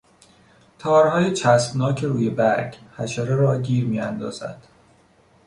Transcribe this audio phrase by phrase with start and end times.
[0.79, 4.63] تارهای چسبناک روی برگ، حشره را گیر میاندازد.